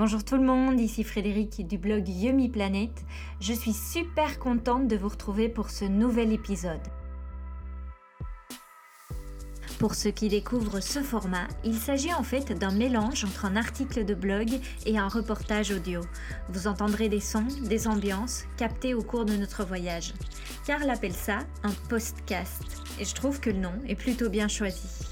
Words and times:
Bonjour 0.00 0.24
tout 0.24 0.36
le 0.36 0.44
monde, 0.44 0.80
ici 0.80 1.04
Frédéric 1.04 1.66
du 1.66 1.76
blog 1.76 2.08
Yummy 2.08 2.48
Planet. 2.48 2.90
Je 3.38 3.52
suis 3.52 3.74
super 3.74 4.38
contente 4.38 4.88
de 4.88 4.96
vous 4.96 5.10
retrouver 5.10 5.50
pour 5.50 5.68
ce 5.68 5.84
nouvel 5.84 6.32
épisode. 6.32 6.80
Pour 9.78 9.94
ceux 9.94 10.10
qui 10.10 10.30
découvrent 10.30 10.80
ce 10.80 11.02
format, 11.02 11.48
il 11.64 11.76
s'agit 11.76 12.14
en 12.14 12.22
fait 12.22 12.58
d'un 12.58 12.70
mélange 12.70 13.26
entre 13.26 13.44
un 13.44 13.56
article 13.56 14.06
de 14.06 14.14
blog 14.14 14.48
et 14.86 14.96
un 14.96 15.08
reportage 15.08 15.70
audio. 15.70 16.00
Vous 16.48 16.66
entendrez 16.66 17.10
des 17.10 17.20
sons, 17.20 17.48
des 17.64 17.86
ambiances 17.86 18.44
captés 18.56 18.94
au 18.94 19.02
cours 19.02 19.26
de 19.26 19.36
notre 19.36 19.66
voyage. 19.66 20.14
Karl 20.66 20.88
appelle 20.88 21.12
ça 21.12 21.40
un 21.62 21.72
postcast 21.90 22.62
et 22.98 23.04
je 23.04 23.14
trouve 23.14 23.38
que 23.38 23.50
le 23.50 23.58
nom 23.58 23.74
est 23.86 23.96
plutôt 23.96 24.30
bien 24.30 24.48
choisi. 24.48 25.09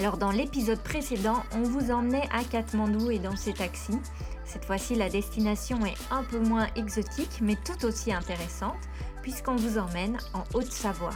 Alors 0.00 0.16
dans 0.16 0.30
l'épisode 0.30 0.80
précédent, 0.80 1.42
on 1.52 1.62
vous 1.62 1.90
emmenait 1.90 2.26
à 2.32 2.42
Katmandou 2.42 3.10
et 3.10 3.18
dans 3.18 3.36
ses 3.36 3.52
taxis. 3.52 4.00
Cette 4.46 4.64
fois-ci, 4.64 4.94
la 4.94 5.10
destination 5.10 5.84
est 5.84 5.98
un 6.10 6.24
peu 6.24 6.38
moins 6.38 6.68
exotique, 6.74 7.40
mais 7.42 7.54
tout 7.54 7.84
aussi 7.84 8.10
intéressante 8.10 8.78
puisqu'on 9.20 9.56
vous 9.56 9.76
emmène 9.76 10.16
en 10.32 10.42
Haute-Savoie. 10.54 11.10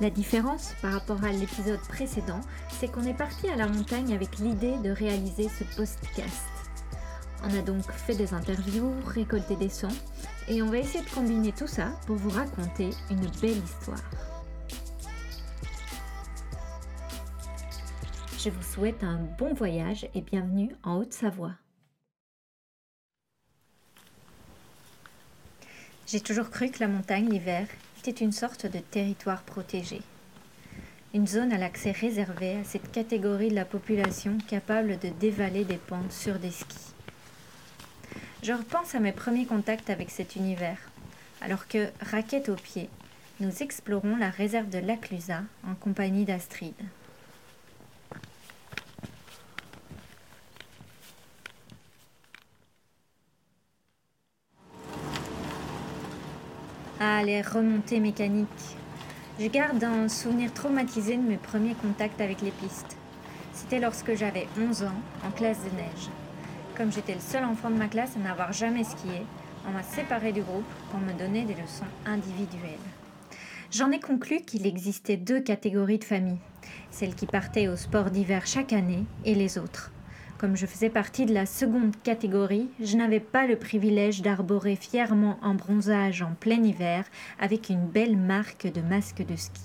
La 0.00 0.08
différence 0.08 0.72
par 0.80 0.94
rapport 0.94 1.22
à 1.24 1.30
l'épisode 1.30 1.80
précédent, 1.90 2.40
c'est 2.70 2.90
qu'on 2.90 3.04
est 3.04 3.12
parti 3.12 3.50
à 3.50 3.56
la 3.56 3.68
montagne 3.68 4.14
avec 4.14 4.38
l'idée 4.38 4.78
de 4.78 4.90
réaliser 4.90 5.50
ce 5.50 5.64
podcast. 5.76 6.46
On 7.44 7.54
a 7.54 7.60
donc 7.60 7.82
fait 7.90 8.14
des 8.14 8.32
interviews, 8.32 8.94
récolté 9.06 9.56
des 9.56 9.68
sons, 9.68 9.88
et 10.48 10.62
on 10.62 10.70
va 10.70 10.78
essayer 10.78 11.04
de 11.04 11.10
combiner 11.10 11.52
tout 11.52 11.66
ça 11.66 11.92
pour 12.06 12.16
vous 12.16 12.30
raconter 12.30 12.90
une 13.10 13.26
belle 13.40 13.58
histoire. 13.58 14.02
Je 18.38 18.50
vous 18.50 18.62
souhaite 18.62 19.04
un 19.04 19.20
bon 19.38 19.54
voyage 19.54 20.08
et 20.14 20.20
bienvenue 20.20 20.74
en 20.82 20.96
Haute-Savoie. 20.96 21.52
J'ai 26.08 26.20
toujours 26.20 26.50
cru 26.50 26.70
que 26.70 26.80
la 26.80 26.88
montagne 26.88 27.30
l'hiver 27.30 27.68
était 28.00 28.24
une 28.24 28.32
sorte 28.32 28.66
de 28.66 28.80
territoire 28.80 29.42
protégé. 29.44 30.02
Une 31.14 31.26
zone 31.26 31.52
à 31.52 31.58
l'accès 31.58 31.92
réservé 31.92 32.56
à 32.56 32.64
cette 32.64 32.90
catégorie 32.90 33.50
de 33.50 33.54
la 33.54 33.64
population 33.64 34.38
capable 34.48 34.98
de 34.98 35.10
dévaler 35.20 35.64
des 35.64 35.76
pentes 35.76 36.10
sur 36.10 36.38
des 36.38 36.50
skis. 36.50 36.94
Je 38.42 38.52
repense 38.52 38.96
à 38.96 38.98
mes 38.98 39.12
premiers 39.12 39.46
contacts 39.46 39.88
avec 39.88 40.10
cet 40.10 40.34
univers, 40.34 40.78
alors 41.42 41.68
que, 41.68 41.90
raquette 42.00 42.48
aux 42.48 42.56
pieds, 42.56 42.90
nous 43.38 43.62
explorons 43.62 44.16
la 44.16 44.30
réserve 44.30 44.68
de 44.68 44.78
Laclusa 44.78 45.42
en 45.64 45.76
compagnie 45.76 46.24
d'Astrid. 46.24 46.74
Ah, 56.98 57.22
les 57.22 57.42
remontées 57.42 58.00
mécaniques. 58.00 58.48
Je 59.38 59.46
garde 59.46 59.84
un 59.84 60.08
souvenir 60.08 60.52
traumatisé 60.52 61.16
de 61.16 61.22
mes 61.22 61.36
premiers 61.36 61.74
contacts 61.74 62.20
avec 62.20 62.40
les 62.42 62.50
pistes. 62.50 62.96
C'était 63.52 63.78
lorsque 63.78 64.16
j'avais 64.16 64.48
11 64.58 64.82
ans, 64.82 65.02
en 65.24 65.30
classe 65.30 65.62
de 65.62 65.76
neige. 65.76 66.21
Comme 66.76 66.90
j'étais 66.90 67.14
le 67.14 67.20
seul 67.20 67.44
enfant 67.44 67.70
de 67.70 67.76
ma 67.76 67.88
classe 67.88 68.16
à 68.16 68.18
n'avoir 68.18 68.52
jamais 68.52 68.84
skié, 68.84 69.26
on 69.68 69.72
m'a 69.72 69.82
séparé 69.82 70.32
du 70.32 70.40
groupe 70.40 70.64
pour 70.90 71.00
me 71.00 71.12
donner 71.12 71.44
des 71.44 71.54
leçons 71.54 71.84
individuelles. 72.06 72.78
J'en 73.70 73.90
ai 73.90 74.00
conclu 74.00 74.40
qu'il 74.40 74.66
existait 74.66 75.18
deux 75.18 75.40
catégories 75.40 75.98
de 75.98 76.04
familles, 76.04 76.40
celles 76.90 77.14
qui 77.14 77.26
partaient 77.26 77.68
au 77.68 77.76
sport 77.76 78.10
d'hiver 78.10 78.46
chaque 78.46 78.72
année 78.72 79.04
et 79.24 79.34
les 79.34 79.58
autres. 79.58 79.92
Comme 80.38 80.56
je 80.56 80.66
faisais 80.66 80.90
partie 80.90 81.26
de 81.26 81.34
la 81.34 81.46
seconde 81.46 81.94
catégorie, 82.02 82.68
je 82.80 82.96
n'avais 82.96 83.20
pas 83.20 83.46
le 83.46 83.56
privilège 83.56 84.22
d'arborer 84.22 84.74
fièrement 84.74 85.38
un 85.42 85.54
bronzage 85.54 86.22
en 86.22 86.32
plein 86.32 86.62
hiver 86.62 87.04
avec 87.38 87.68
une 87.68 87.86
belle 87.86 88.16
marque 88.16 88.66
de 88.66 88.80
masque 88.80 89.24
de 89.24 89.36
ski. 89.36 89.62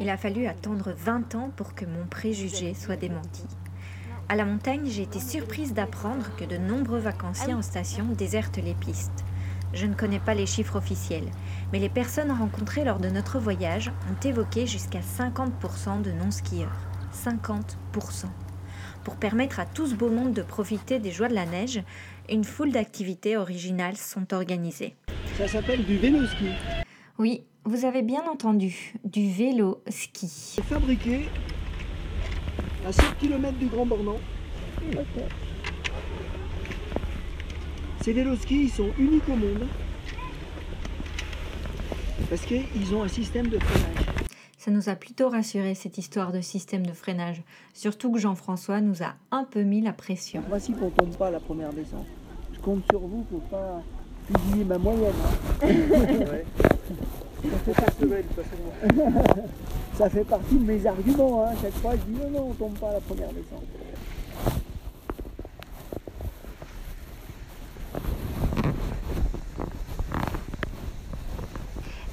Il 0.00 0.08
a 0.08 0.16
fallu 0.16 0.46
attendre 0.46 0.94
20 0.96 1.34
ans 1.34 1.50
pour 1.56 1.74
que 1.74 1.84
mon 1.84 2.06
préjugé 2.06 2.74
soit 2.74 2.96
démenti. 2.96 3.44
À 4.28 4.36
la 4.36 4.44
montagne, 4.44 4.86
j'ai 4.86 5.02
été 5.02 5.20
surprise 5.20 5.74
d'apprendre 5.74 6.34
que 6.36 6.44
de 6.44 6.56
nombreux 6.56 6.98
vacanciers 6.98 7.54
en 7.54 7.62
station 7.62 8.06
désertent 8.16 8.56
les 8.56 8.74
pistes. 8.74 9.24
Je 9.72 9.86
ne 9.86 9.94
connais 9.94 10.20
pas 10.20 10.34
les 10.34 10.46
chiffres 10.46 10.76
officiels, 10.76 11.28
mais 11.72 11.78
les 11.78 11.88
personnes 11.88 12.30
rencontrées 12.30 12.84
lors 12.84 13.00
de 13.00 13.08
notre 13.08 13.38
voyage 13.38 13.92
ont 14.10 14.26
évoqué 14.26 14.66
jusqu'à 14.66 15.00
50% 15.00 16.02
de 16.02 16.12
non-skieurs. 16.12 16.76
50% 17.12 18.26
pour 19.04 19.16
permettre 19.16 19.60
à 19.60 19.66
tout 19.66 19.86
ce 19.86 19.94
beau 19.94 20.08
monde 20.08 20.32
de 20.32 20.42
profiter 20.42 20.98
des 20.98 21.12
joies 21.12 21.28
de 21.28 21.34
la 21.34 21.44
neige, 21.44 21.82
une 22.30 22.42
foule 22.42 22.72
d'activités 22.72 23.36
originales 23.36 23.98
sont 23.98 24.32
organisées. 24.32 24.96
Ça 25.36 25.46
s'appelle 25.46 25.84
du 25.84 25.98
vélo 25.98 26.26
ski. 26.26 26.48
Oui, 27.18 27.44
vous 27.64 27.84
avez 27.84 28.02
bien 28.02 28.22
entendu, 28.30 28.94
du 29.04 29.30
vélo 29.30 29.82
ski. 29.88 30.26
C'est 30.26 30.64
fabriqué 30.64 31.28
à 32.86 32.92
7 32.92 33.04
km 33.18 33.56
du 33.58 33.66
Grand 33.66 33.86
Bornand. 33.86 34.18
Ces 38.02 38.12
vélos 38.12 38.36
ski, 38.36 38.64
ils 38.64 38.70
sont 38.70 38.90
uniques 38.98 39.28
au 39.28 39.36
monde 39.36 39.66
parce 42.28 42.42
qu'ils 42.42 42.94
ont 42.94 43.02
un 43.02 43.08
système 43.08 43.48
de 43.48 43.58
freinage. 43.58 44.06
Ça 44.58 44.70
nous 44.70 44.88
a 44.88 44.94
plutôt 44.94 45.28
rassuré 45.28 45.74
cette 45.74 45.98
histoire 45.98 46.32
de 46.32 46.40
système 46.40 46.86
de 46.86 46.92
freinage, 46.92 47.42
surtout 47.74 48.10
que 48.12 48.18
Jean-François 48.18 48.80
nous 48.80 49.02
a 49.02 49.14
un 49.30 49.44
peu 49.44 49.62
mis 49.62 49.82
la 49.82 49.92
pression. 49.92 50.40
En 50.40 50.44
principe, 50.50 50.76
on 50.82 50.90
tombe 50.90 51.14
pas 51.16 51.26
à 51.28 51.30
la 51.30 51.40
première 51.40 51.72
descente. 51.72 52.06
Je 52.52 52.58
compte 52.60 52.82
sur 52.90 53.00
vous 53.00 53.22
pour 53.24 53.40
pas 53.42 53.82
fusiller 54.26 54.64
ma 54.64 54.78
moyenne. 54.78 55.12
hein. 55.62 55.66
Ça, 57.44 57.58
fait 57.58 57.72
partie... 57.74 58.04
Ça 59.96 60.10
fait 60.10 60.24
partie 60.24 60.56
de 60.56 60.64
mes 60.64 60.84
arguments. 60.86 61.46
Hein. 61.46 61.54
Chaque 61.62 61.74
fois, 61.74 61.92
je 61.92 62.12
dis 62.12 62.18
non, 62.20 62.30
non, 62.30 62.48
on 62.50 62.54
tombe 62.54 62.76
pas 62.78 62.88
à 62.88 62.92
la 62.94 63.00
première 63.00 63.28
descente. 63.28 63.64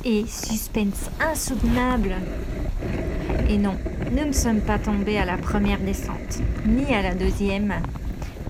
Et 0.06 0.26
suspense 0.28 1.10
insoutenable. 1.20 2.16
Et 3.50 3.58
non, 3.58 3.76
nous 4.12 4.26
ne 4.26 4.32
sommes 4.32 4.62
pas 4.62 4.78
tombés 4.78 5.18
à 5.18 5.26
la 5.26 5.38
première 5.38 5.80
descente, 5.80 6.40
ni 6.66 6.94
à 6.94 7.02
la 7.02 7.16
deuxième, 7.16 7.74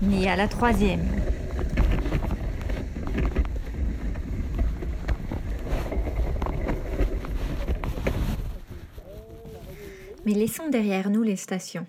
ni 0.02 0.28
à 0.28 0.36
la 0.36 0.48
troisième. 0.48 1.21
Mais 10.24 10.34
laissons 10.34 10.68
derrière 10.68 11.10
nous 11.10 11.24
les 11.24 11.34
stations. 11.34 11.86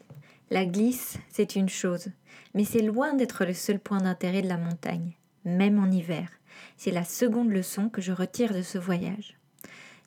La 0.50 0.66
glisse, 0.66 1.20
c'est 1.30 1.56
une 1.56 1.70
chose, 1.70 2.08
mais 2.56 2.64
c'est 2.64 2.82
loin 2.82 3.14
d'être 3.14 3.46
le 3.46 3.54
seul 3.54 3.80
point 3.80 4.00
d'intérêt 4.00 4.42
de 4.42 4.48
la 4.48 4.58
montagne, 4.58 5.16
même 5.46 5.78
en 5.78 5.92
hiver. 5.92 6.30
C'est 6.76 6.90
la 6.90 7.04
seconde 7.04 7.52
leçon 7.52 7.90
que 7.90 8.02
je 8.02 8.12
retire 8.12 8.56
de 8.56 8.64
ce 8.64 8.80
voyage. 8.80 9.38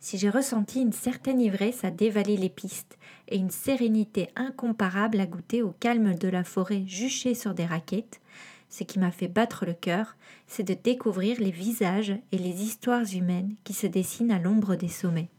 Si 0.00 0.18
j'ai 0.18 0.28
ressenti 0.28 0.82
une 0.82 0.92
certaine 0.92 1.40
ivresse 1.40 1.84
à 1.84 1.92
dévaler 1.92 2.36
les 2.36 2.48
pistes 2.48 2.98
et 3.28 3.36
une 3.36 3.50
sérénité 3.50 4.28
incomparable 4.34 5.20
à 5.20 5.26
goûter 5.26 5.62
au 5.62 5.70
calme 5.70 6.16
de 6.16 6.28
la 6.28 6.42
forêt 6.42 6.82
juchée 6.84 7.34
sur 7.34 7.54
des 7.54 7.64
raquettes, 7.64 8.20
ce 8.68 8.82
qui 8.82 8.98
m'a 8.98 9.12
fait 9.12 9.28
battre 9.28 9.66
le 9.66 9.74
cœur, 9.74 10.16
c'est 10.48 10.64
de 10.64 10.74
découvrir 10.74 11.38
les 11.38 11.52
visages 11.52 12.14
et 12.32 12.38
les 12.38 12.62
histoires 12.62 13.06
humaines 13.14 13.54
qui 13.62 13.72
se 13.72 13.86
dessinent 13.86 14.32
à 14.32 14.40
l'ombre 14.40 14.74
des 14.74 14.88
sommets. 14.88 15.30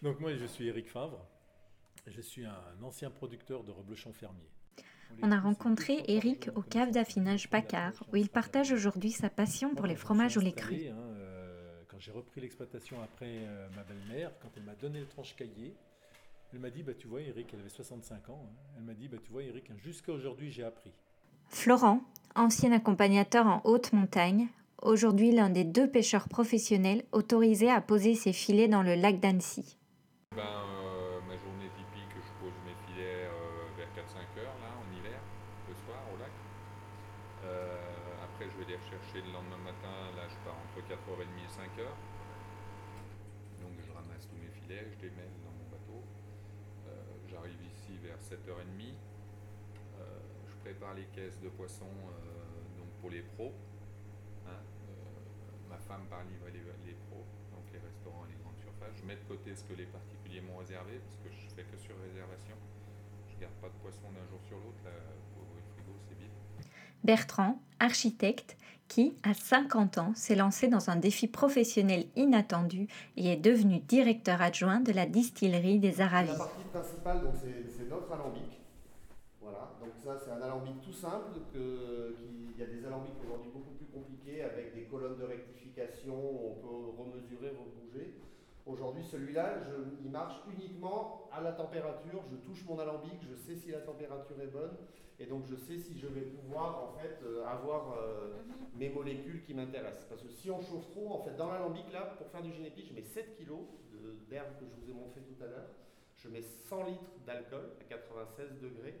Donc 0.00 0.18
moi 0.18 0.34
je 0.34 0.46
suis 0.46 0.66
Eric 0.66 0.88
Favre, 0.88 1.26
je 2.06 2.20
suis 2.20 2.44
un 2.44 2.82
ancien 2.82 3.10
producteur 3.10 3.64
de 3.64 3.70
reblochons 3.70 4.12
fermiers. 4.12 4.50
On 5.20 5.30
a 5.30 5.38
rencontré 5.38 6.02
Eric 6.08 6.48
au 6.54 6.62
cave 6.62 6.90
d'affinage 6.90 7.50
Paccard, 7.50 7.92
où 8.12 8.16
il 8.16 8.28
partage 8.28 8.72
aujourd'hui 8.72 9.10
sa 9.12 9.28
passion 9.28 9.74
pour 9.74 9.86
les 9.86 9.94
fromages 9.94 10.36
au 10.36 10.40
lait 10.40 10.52
cru. 10.52 10.88
Hein, 10.88 10.96
euh, 10.96 11.82
Quand 11.88 11.98
j'ai 12.00 12.12
repris 12.12 12.40
l'exploitation 12.40 12.96
après 13.02 13.26
euh, 13.28 13.68
ma 13.76 13.82
belle-mère, 13.82 14.32
quand 14.40 14.48
elle 14.56 14.62
m'a 14.62 14.74
donné 14.74 15.00
le 15.00 15.06
tranche 15.06 15.36
cahier, 15.36 15.74
elle 16.52 16.58
m'a 16.60 16.70
dit, 16.70 16.82
bah, 16.82 16.92
tu 16.94 17.06
vois 17.06 17.20
Eric, 17.20 17.48
elle 17.52 17.60
avait 17.60 17.68
65 17.68 18.30
ans, 18.30 18.42
hein, 18.44 18.54
elle 18.76 18.84
m'a 18.84 18.94
dit, 18.94 19.08
bah, 19.08 19.18
tu 19.22 19.30
vois 19.30 19.42
Eric, 19.42 19.70
hein, 19.70 19.76
jusqu'à 19.76 20.12
aujourd'hui 20.12 20.50
j'ai 20.50 20.64
appris. 20.64 20.92
Florent, 21.48 22.02
ancien 22.34 22.72
accompagnateur 22.72 23.46
en 23.46 23.60
haute 23.64 23.92
montagne, 23.92 24.48
aujourd'hui 24.80 25.32
l'un 25.32 25.50
des 25.50 25.64
deux 25.64 25.88
pêcheurs 25.88 26.28
professionnels 26.28 27.04
autorisés 27.12 27.70
à 27.70 27.80
poser 27.80 28.14
ses 28.14 28.32
filets 28.32 28.68
dans 28.68 28.82
le 28.82 28.94
lac 28.94 29.20
d'Annecy. 29.20 29.76
4-5 34.02 34.42
heures, 34.42 34.58
là, 34.58 34.74
en 34.74 34.86
hiver, 34.90 35.20
le 35.68 35.74
soir, 35.86 36.02
au 36.12 36.18
lac. 36.18 36.34
Euh, 37.44 38.24
après, 38.24 38.50
je 38.50 38.56
vais 38.58 38.66
les 38.66 38.76
rechercher 38.76 39.22
le 39.22 39.30
lendemain 39.32 39.62
matin. 39.62 39.94
Là, 40.16 40.26
je 40.26 40.34
pars 40.42 40.58
entre 40.58 40.82
4h30 40.82 41.22
et 41.22 41.50
5h. 41.50 41.86
Donc, 43.62 43.78
je 43.78 43.92
ramasse 43.92 44.26
tous 44.26 44.38
mes 44.42 44.50
filets, 44.50 44.90
je 44.90 45.06
les 45.06 45.10
mets 45.14 45.30
dans 45.46 45.54
mon 45.54 45.66
bateau. 45.70 46.02
Euh, 46.02 46.90
j'arrive 47.30 47.62
ici 47.62 47.98
vers 48.02 48.18
7h30. 48.18 48.98
Euh, 50.00 50.18
je 50.50 50.54
prépare 50.66 50.94
les 50.94 51.06
caisses 51.14 51.38
de 51.40 51.48
poissons 51.48 51.94
donc 52.78 52.90
pour 53.00 53.10
les 53.10 53.22
pros. 53.22 53.54
Hein. 54.46 54.58
ma 55.70 55.78
femme 55.78 56.06
part 56.10 56.24
livrer 56.24 56.50
les, 56.50 56.90
les 56.90 56.96
pros, 57.06 57.22
donc 57.54 57.62
les 57.72 57.78
restaurants 57.78 58.26
et 58.26 58.34
les 58.34 58.38
grandes 58.42 58.58
surfaces. 58.58 58.98
Je 58.98 59.06
mets 59.06 59.16
de 59.16 59.26
côté 59.30 59.54
ce 59.54 59.62
que 59.62 59.74
les 59.74 59.86
particuliers 59.86 60.40
m'ont 60.40 60.58
réservé, 60.58 60.98
parce 60.98 61.16
que 61.22 61.30
je 61.30 61.54
fais 61.54 61.62
que 61.62 61.76
sur 61.78 61.94
réservation. 62.02 62.56
Garde 63.42 63.54
pas 63.60 63.66
de 63.66 63.82
poisson 63.82 64.06
d'un 64.14 64.24
jour 64.30 64.38
sur 64.46 64.56
l'autre. 64.56 64.78
Bertrand, 67.02 67.60
architecte, 67.80 68.56
qui, 68.86 69.16
à 69.24 69.34
50 69.34 69.98
ans, 69.98 70.12
s'est 70.14 70.36
lancé 70.36 70.68
dans 70.68 70.90
un 70.90 70.94
défi 70.94 71.26
professionnel 71.26 72.04
inattendu 72.14 72.86
et 73.16 73.32
est 73.32 73.36
devenu 73.36 73.80
directeur 73.80 74.40
adjoint 74.40 74.78
de 74.78 74.92
la 74.92 75.06
distillerie 75.06 75.80
des 75.80 76.00
Aravis. 76.00 76.28
La 76.28 76.36
partie 76.36 76.62
principale, 76.72 77.20
c'est 77.42 77.88
notre 77.90 78.12
alambic. 78.12 78.60
Voilà, 79.40 79.72
donc 79.80 79.90
ça, 80.04 80.16
c'est 80.24 80.30
un 80.30 80.40
alambic 80.40 80.80
tout 80.80 80.92
simple. 80.92 81.40
Que, 81.52 82.14
il 82.54 82.60
y 82.60 82.62
a 82.62 82.66
des 82.66 82.86
alambics 82.86 83.18
aujourd'hui 83.24 83.50
beaucoup 83.52 83.72
plus 83.72 83.86
compliqués 83.86 84.44
avec 84.44 84.72
des 84.72 84.84
colonnes 84.84 85.18
de 85.18 85.24
rectification, 85.24 86.14
on 86.14 86.54
peut 86.62 87.02
remesurer. 87.02 87.56
Aujourd'hui, 88.64 89.02
celui-là, 89.02 89.56
il 90.04 90.10
marche 90.10 90.36
uniquement 90.56 91.28
à 91.32 91.40
la 91.40 91.52
température. 91.52 92.22
Je 92.30 92.36
touche 92.36 92.64
mon 92.66 92.78
alambic, 92.78 93.20
je 93.28 93.34
sais 93.34 93.56
si 93.56 93.72
la 93.72 93.80
température 93.80 94.40
est 94.40 94.46
bonne, 94.46 94.76
et 95.18 95.26
donc 95.26 95.46
je 95.46 95.56
sais 95.56 95.78
si 95.78 95.98
je 95.98 96.06
vais 96.06 96.22
pouvoir 96.22 96.84
en 96.84 96.92
fait 96.98 97.18
euh, 97.24 97.44
avoir 97.44 97.92
euh, 97.98 98.34
mhm. 98.34 98.78
mes 98.78 98.88
molécules 98.88 99.42
qui 99.42 99.54
m'intéressent. 99.54 100.04
Parce 100.08 100.22
que 100.22 100.28
si 100.28 100.50
on 100.50 100.60
chauffe 100.60 100.88
trop, 100.92 101.12
en 101.12 101.22
fait, 101.24 101.36
dans 101.36 101.50
l'alambic 101.50 101.92
là, 101.92 102.14
pour 102.18 102.28
faire 102.28 102.42
du 102.42 102.52
génépi, 102.52 102.84
je 102.84 102.94
mets 102.94 103.02
7 103.02 103.36
kg 103.36 103.50
d'herbe 104.28 104.58
que 104.58 104.64
je 104.66 104.74
vous 104.80 104.90
ai 104.90 104.94
montré 104.94 105.20
tout 105.22 105.42
à 105.42 105.46
l'heure. 105.46 105.68
Je 106.16 106.28
mets 106.28 106.42
100 106.42 106.84
litres 106.84 107.10
d'alcool 107.26 107.70
à 107.80 107.84
96 107.84 108.60
degrés, 108.60 108.94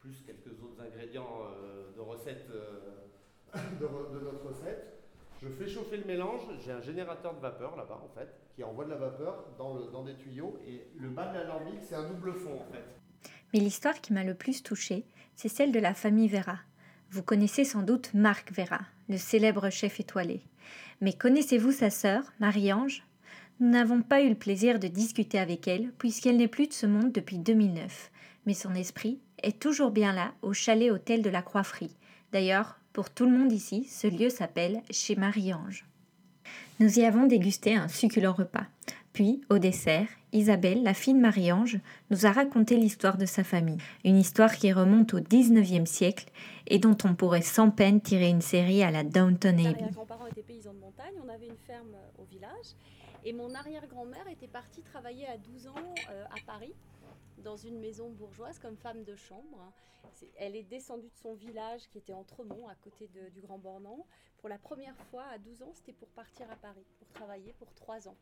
plus 0.00 0.22
quelques 0.22 0.62
autres 0.62 0.80
ingrédients 0.80 1.42
euh, 1.42 1.92
de 1.94 2.00
recette 2.00 2.48
de, 3.54 4.18
de 4.18 4.24
notre 4.24 4.46
recette. 4.46 5.01
Je 5.42 5.48
fais 5.48 5.68
chauffer 5.68 5.96
le 5.96 6.04
mélange, 6.04 6.42
j'ai 6.64 6.70
un 6.70 6.80
générateur 6.80 7.34
de 7.34 7.40
vapeur 7.40 7.74
là-bas 7.74 8.00
en 8.04 8.08
fait, 8.16 8.28
qui 8.54 8.62
envoie 8.62 8.84
de 8.84 8.90
la 8.90 8.96
vapeur 8.96 9.44
dans, 9.58 10.04
des 10.04 10.14
tuyaux 10.14 10.56
et 10.68 10.86
le 10.96 11.08
bas 11.08 11.32
de 11.32 11.38
l'alambic 11.38 11.80
c'est 11.82 11.96
un 11.96 12.08
double 12.08 12.32
fond 12.32 12.60
en 12.60 12.72
fait. 12.72 12.84
Mais 13.52 13.58
l'histoire 13.58 14.00
qui 14.00 14.12
m'a 14.12 14.22
le 14.22 14.34
plus 14.34 14.62
touchée, 14.62 15.04
c'est 15.34 15.48
celle 15.48 15.72
de 15.72 15.80
la 15.80 15.94
famille 15.94 16.28
Vera. 16.28 16.58
Vous 17.10 17.24
connaissez 17.24 17.64
sans 17.64 17.82
doute 17.82 18.14
Marc 18.14 18.52
Vera, 18.52 18.82
le 19.08 19.16
célèbre 19.16 19.68
chef 19.68 19.98
étoilé. 19.98 20.42
Mais 21.00 21.12
connaissez-vous 21.12 21.72
sa 21.72 21.90
sœur, 21.90 22.22
Marie-Ange? 22.38 23.04
Nous 23.58 23.68
n'avons 23.68 24.02
pas 24.02 24.22
eu 24.22 24.28
le 24.28 24.36
plaisir 24.36 24.78
de 24.78 24.86
discuter 24.86 25.40
avec 25.40 25.66
elle, 25.66 25.90
puisqu'elle 25.98 26.36
n'est 26.36 26.46
plus 26.46 26.68
de 26.68 26.72
ce 26.72 26.86
monde 26.86 27.10
depuis 27.10 27.38
2009. 27.38 28.12
Mais 28.46 28.54
son 28.54 28.74
esprit 28.74 29.20
est 29.42 29.60
toujours 29.60 29.90
bien 29.90 30.12
là, 30.12 30.34
au 30.42 30.52
chalet 30.52 30.92
hôtel 30.92 31.20
de 31.20 31.30
la 31.30 31.42
Croix-Frie. 31.42 31.96
D'ailleurs, 32.32 32.78
pour 32.92 33.10
tout 33.10 33.24
le 33.24 33.36
monde 33.36 33.52
ici, 33.52 33.84
ce 33.84 34.06
lieu 34.06 34.28
s'appelle 34.28 34.82
Chez 34.90 35.16
Marie-Ange. 35.16 35.86
Nous 36.78 36.98
y 36.98 37.04
avons 37.04 37.26
dégusté 37.26 37.74
un 37.74 37.88
succulent 37.88 38.32
repas. 38.32 38.66
Puis, 39.12 39.42
au 39.50 39.58
dessert, 39.58 40.08
Isabelle, 40.32 40.82
la 40.82 40.94
fille 40.94 41.14
de 41.14 41.18
Marie-Ange, 41.18 41.78
nous 42.10 42.26
a 42.26 42.32
raconté 42.32 42.76
l'histoire 42.76 43.16
de 43.16 43.26
sa 43.26 43.44
famille. 43.44 43.78
Une 44.04 44.16
histoire 44.16 44.54
qui 44.54 44.72
remonte 44.72 45.14
au 45.14 45.20
19e 45.20 45.86
siècle 45.86 46.26
et 46.66 46.78
dont 46.78 46.96
on 47.04 47.14
pourrait 47.14 47.42
sans 47.42 47.70
peine 47.70 48.00
tirer 48.00 48.28
une 48.28 48.40
série 48.40 48.82
à 48.82 48.90
la 48.90 49.04
Downton 49.04 49.58
Abbey. 49.58 49.84
Et 53.24 53.32
mon 53.32 53.54
arrière-grand-mère 53.54 54.26
était 54.26 54.48
partie 54.48 54.82
travailler 54.82 55.28
à 55.28 55.38
12 55.38 55.68
ans 55.68 55.94
euh, 56.10 56.24
à 56.24 56.40
Paris 56.44 56.74
dans 57.38 57.56
une 57.56 57.78
maison 57.78 58.10
bourgeoise 58.10 58.58
comme 58.58 58.76
femme 58.76 59.04
de 59.04 59.14
chambre. 59.14 59.72
elle 60.36 60.56
est 60.56 60.64
descendue 60.64 61.08
de 61.08 61.16
son 61.16 61.34
village 61.34 61.88
qui 61.88 61.98
était 61.98 62.12
Entremont, 62.12 62.66
à 62.66 62.74
côté 62.74 63.08
du 63.32 63.40
Grand 63.40 63.58
Bornand. 63.58 64.06
Pour 64.38 64.48
la 64.48 64.58
première 64.58 64.96
fois, 65.10 65.24
à 65.26 65.38
12 65.38 65.62
ans, 65.62 65.72
c'était 65.72 65.92
pour 65.92 66.08
partir 66.08 66.50
à 66.50 66.56
Paris, 66.56 66.84
pour 66.98 67.08
travailler 67.10 67.52
pour 67.52 67.72
3 67.74 68.08
ans. 68.08 68.16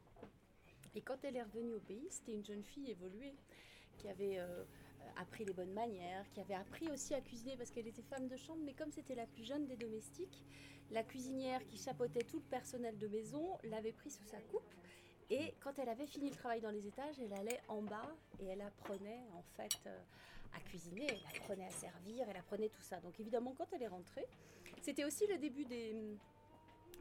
Et 0.94 1.00
quand 1.00 1.24
elle 1.24 1.36
est 1.36 1.42
revenue 1.42 1.74
au 1.74 1.80
pays, 1.80 2.06
c'était 2.10 2.34
une 2.34 2.44
jeune 2.44 2.62
fille 2.62 2.90
évoluée, 2.90 3.34
qui 3.96 4.08
avait 4.08 4.38
euh, 4.38 4.64
appris 5.16 5.46
les 5.46 5.54
bonnes 5.54 5.72
manières, 5.72 6.28
qui 6.30 6.40
avait 6.40 6.54
appris 6.54 6.90
aussi 6.90 7.14
à 7.14 7.20
cuisiner 7.22 7.56
parce 7.56 7.70
qu'elle 7.70 7.86
était 7.86 8.02
femme 8.02 8.28
de 8.28 8.36
chambre, 8.36 8.60
mais 8.64 8.74
comme 8.74 8.92
c'était 8.92 9.14
la 9.14 9.26
plus 9.26 9.44
jeune 9.44 9.66
des 9.66 9.76
domestiques, 9.76 10.44
la 10.90 11.04
cuisinière 11.04 11.64
qui 11.66 11.78
chapeautait 11.78 12.24
tout 12.24 12.38
le 12.38 12.44
personnel 12.44 12.98
de 12.98 13.06
maison 13.06 13.56
l'avait 13.64 13.92
pris 13.92 14.10
sous 14.10 14.24
sa 14.24 14.38
coupe 14.40 14.74
et 15.30 15.54
quand 15.60 15.78
elle 15.78 15.88
avait 15.88 16.06
fini 16.06 16.28
le 16.28 16.34
travail 16.34 16.60
dans 16.60 16.70
les 16.70 16.86
étages, 16.86 17.14
elle 17.24 17.32
allait 17.38 17.60
en 17.68 17.82
bas 17.82 18.08
et 18.40 18.46
elle 18.46 18.60
apprenait 18.62 19.20
en 19.34 19.42
fait 19.56 19.78
euh, 19.86 19.96
à 20.54 20.60
cuisiner, 20.60 21.06
elle 21.08 21.36
apprenait 21.36 21.66
à 21.66 21.70
servir, 21.70 22.26
elle 22.28 22.36
apprenait 22.36 22.68
tout 22.68 22.82
ça. 22.82 23.00
Donc 23.00 23.18
évidemment, 23.20 23.54
quand 23.56 23.66
elle 23.72 23.82
est 23.82 23.88
rentrée, 23.88 24.26
c'était 24.82 25.04
aussi 25.04 25.26
le 25.28 25.38
début 25.38 25.64
des, 25.64 25.94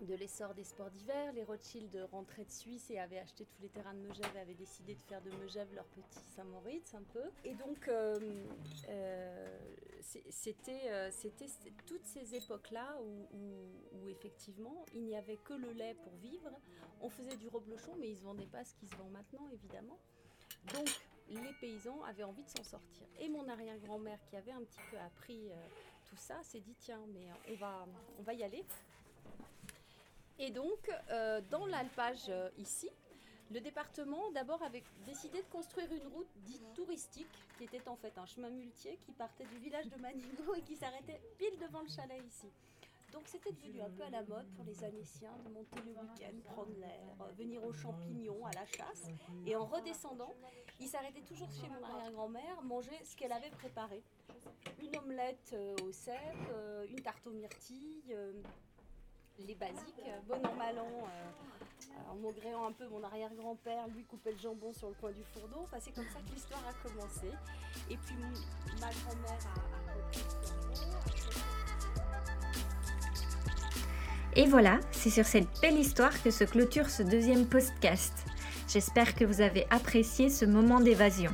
de 0.02 0.16
l'essor 0.16 0.54
des 0.54 0.64
sports 0.64 0.90
d'hiver. 0.90 1.34
Les 1.34 1.44
Rothschild 1.44 2.08
rentraient 2.12 2.46
de 2.46 2.52
Suisse 2.52 2.90
et 2.90 3.00
avaient 3.00 3.20
acheté 3.20 3.46
tous 3.46 3.62
les 3.62 3.70
terrains 3.70 3.94
de 3.94 4.00
Megève 4.00 4.32
et 4.36 4.40
avaient 4.40 4.54
décidé 4.54 4.96
de 4.96 5.02
faire 5.02 5.22
de 5.22 5.32
Megève 5.32 5.74
leur 5.74 5.86
petit 5.86 6.20
Saint-Moritz 6.36 6.94
un 6.94 7.04
peu. 7.14 7.24
Et 7.44 7.54
donc, 7.54 7.88
euh, 7.88 8.18
euh, 8.90 9.60
c'était 10.30 11.12
toutes 11.86 12.06
ces 12.06 12.36
époques-là 12.36 12.98
où, 13.02 14.08
effectivement 14.10 14.86
il 14.96 15.04
n'y 15.04 15.16
avait 15.16 15.38
que 15.38 15.54
le 15.54 15.72
lait 15.72 15.96
pour 16.04 16.14
vivre. 16.18 16.50
On 17.02 17.10
faisait 17.10 17.38
du 17.38 17.48
reblochon, 17.48 17.96
mais 18.00 18.08
ils 18.10 18.14
ne 18.14 18.20
se 18.20 18.24
vendaient 18.24 18.46
pas 18.46 18.64
ce 18.64 18.74
qui 18.76 18.88
se 18.88 18.96
vend 18.96 19.10
maintenant, 19.10 19.48
évidemment. 19.54 19.98
Donc, 20.74 20.90
les 21.30 21.54
paysans 21.62 22.02
avaient 22.04 22.24
envie 22.24 22.44
de 22.44 22.50
s'en 22.50 22.64
sortir. 22.64 23.08
Et 23.20 23.30
mon 23.30 23.48
arrière-grand-mère, 23.48 24.20
qui 24.30 24.36
avait 24.36 24.52
un 24.52 24.62
petit 24.62 24.82
peu 24.92 24.98
appris 24.98 25.50
euh, 25.52 25.56
tout 26.10 26.16
ça, 26.18 26.42
s'est 26.44 26.60
dit 26.60 26.76
tiens, 26.80 27.02
mais 27.14 27.28
on 27.50 27.56
va, 27.56 27.88
on 28.20 28.24
va 28.24 28.34
y 28.34 28.44
aller. 28.44 28.66
Et 30.40 30.52
donc, 30.52 30.90
euh, 31.12 31.42
dans 31.52 31.66
l'alpage 31.66 32.30
euh, 32.30 32.50
ici, 32.58 32.90
le 33.52 33.60
département 33.60 34.32
d'abord 34.32 34.64
avait 34.64 34.84
décidé 35.06 35.40
de 35.40 35.48
construire 35.52 35.92
une 35.92 36.08
route 36.08 36.30
dite 36.46 36.64
touristique, 36.74 37.28
qui 37.58 37.66
était 37.66 37.86
en 37.90 37.98
fait 37.98 38.18
un 38.18 38.26
chemin 38.26 38.50
muletier 38.50 38.98
qui 39.06 39.12
partait 39.12 39.46
du 39.46 39.58
village 39.58 39.90
de 39.90 39.98
Manigo 39.98 40.56
et 40.56 40.62
qui 40.62 40.78
s'arrêtait 40.78 41.20
pile 41.38 41.60
devant 41.60 41.82
le 41.82 41.90
chalet 41.90 42.24
ici. 42.26 42.48
Donc 43.12 43.24
c'était 43.26 43.52
devenu 43.52 43.82
un 43.82 43.90
peu 43.90 44.04
à 44.04 44.10
la 44.12 44.22
mode 44.22 44.46
pour 44.56 44.64
les 44.64 44.82
Annéciens 44.84 45.36
de 45.44 45.50
monter 45.50 45.82
le 45.84 45.92
week-end, 45.92 46.54
prendre 46.54 46.72
l'air, 46.78 47.16
euh, 47.22 47.32
venir 47.38 47.62
aux 47.66 47.74
champignons, 47.74 48.46
à 48.46 48.52
la 48.52 48.66
chasse. 48.66 49.08
Et 49.46 49.58
en 49.58 49.66
redescendant, 49.66 50.34
ils 50.80 50.88
s'arrêtaient 50.88 51.24
toujours 51.24 51.52
chez 51.52 51.68
mon 51.68 51.84
arrière-grand-mère, 51.84 52.62
manger 52.62 52.98
ce 53.04 53.18
qu'elle 53.18 53.34
avait 53.34 53.50
préparé. 53.50 54.02
Une 54.82 54.96
omelette 54.96 55.54
au 55.84 55.92
cèpe, 55.92 56.54
une 56.88 57.02
tarte 57.02 57.26
aux 57.28 57.32
myrtilles, 57.32 58.16
les 59.48 59.56
basiques, 59.56 60.04
bon 60.28 60.36
an, 60.36 60.54
mal 60.56 60.76
euh, 60.78 62.12
en 62.12 62.16
maugréant 62.16 62.68
un 62.68 62.72
peu 62.72 62.88
mon 62.88 63.04
arrière-grand-père, 63.04 63.88
lui 63.96 64.04
coupait 64.04 64.32
le 64.32 64.38
jambon 64.38 64.74
sur 64.74 64.90
le 64.90 64.96
coin 64.96 65.12
du 65.12 65.24
fourneau. 65.34 65.66
C'est 65.80 65.94
comme 65.94 66.10
ça 66.10 66.20
que 66.20 66.34
l'histoire 66.34 66.64
a 66.68 66.74
commencé. 66.88 67.28
Et 67.90 67.98
puis 67.98 68.16
ma 68.80 68.90
grand-mère 68.90 69.40
a, 69.48 69.70
Et 74.36 74.46
voilà, 74.46 74.80
c'est 74.92 75.10
sur 75.10 75.26
cette 75.26 75.48
belle 75.62 75.78
histoire 75.78 76.22
que 76.22 76.32
se 76.32 76.44
clôture 76.44 76.90
ce 76.90 77.04
deuxième 77.04 77.48
podcast. 77.48 78.14
J'espère 78.68 79.16
que 79.16 79.26
vous 79.26 79.42
avez 79.42 79.66
apprécié 79.72 80.30
ce 80.30 80.46
moment 80.46 80.80
d'évasion. 80.80 81.32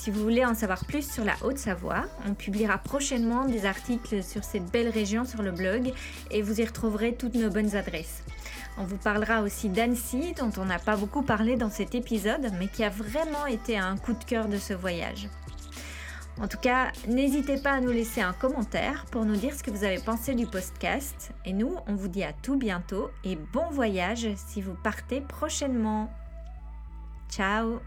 Si 0.00 0.10
vous 0.10 0.22
voulez 0.22 0.46
en 0.46 0.54
savoir 0.54 0.86
plus 0.86 1.06
sur 1.06 1.26
la 1.26 1.34
Haute-Savoie, 1.42 2.06
on 2.26 2.32
publiera 2.32 2.78
prochainement 2.78 3.44
des 3.44 3.66
articles 3.66 4.22
sur 4.22 4.44
cette 4.44 4.64
belle 4.72 4.88
région 4.88 5.26
sur 5.26 5.42
le 5.42 5.52
blog 5.52 5.92
et 6.30 6.40
vous 6.40 6.58
y 6.58 6.64
retrouverez 6.64 7.16
toutes 7.16 7.34
nos 7.34 7.50
bonnes 7.50 7.76
adresses. 7.76 8.24
On 8.78 8.84
vous 8.84 8.96
parlera 8.96 9.42
aussi 9.42 9.68
d'Annecy, 9.68 10.32
dont 10.38 10.52
on 10.56 10.64
n'a 10.64 10.78
pas 10.78 10.96
beaucoup 10.96 11.20
parlé 11.20 11.56
dans 11.56 11.68
cet 11.68 11.94
épisode, 11.94 12.50
mais 12.58 12.68
qui 12.68 12.82
a 12.82 12.88
vraiment 12.88 13.44
été 13.44 13.76
un 13.76 13.98
coup 13.98 14.14
de 14.14 14.24
cœur 14.24 14.48
de 14.48 14.56
ce 14.56 14.72
voyage. 14.72 15.28
En 16.40 16.48
tout 16.48 16.56
cas, 16.56 16.92
n'hésitez 17.06 17.58
pas 17.58 17.72
à 17.72 17.80
nous 17.82 17.92
laisser 17.92 18.22
un 18.22 18.32
commentaire 18.32 19.04
pour 19.10 19.26
nous 19.26 19.36
dire 19.36 19.52
ce 19.52 19.62
que 19.62 19.70
vous 19.70 19.84
avez 19.84 19.98
pensé 19.98 20.34
du 20.34 20.46
podcast. 20.46 21.32
Et 21.44 21.52
nous, 21.52 21.76
on 21.86 21.94
vous 21.94 22.08
dit 22.08 22.24
à 22.24 22.32
tout 22.32 22.56
bientôt 22.56 23.10
et 23.22 23.36
bon 23.52 23.68
voyage 23.70 24.28
si 24.34 24.62
vous 24.62 24.76
partez 24.82 25.20
prochainement. 25.20 26.10
Ciao 27.28 27.80